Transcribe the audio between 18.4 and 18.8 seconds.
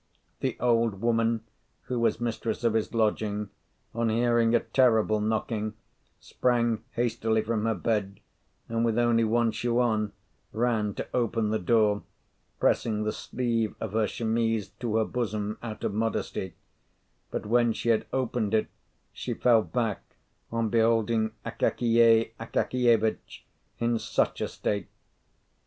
it,